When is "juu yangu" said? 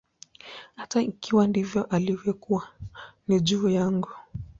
3.41-4.09